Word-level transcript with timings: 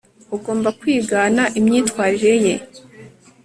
ugomba 0.35 0.69
kwigana 0.79 1.43
imyitwarire 1.59 2.33
ye 2.45 2.55